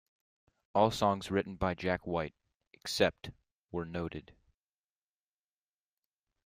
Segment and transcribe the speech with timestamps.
[0.73, 2.33] All songs written by Jack White
[2.73, 3.29] except
[3.69, 4.33] where noted.